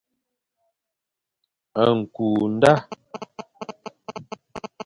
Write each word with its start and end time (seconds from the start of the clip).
Ñkü 1.97 2.27
nda. 2.53 2.73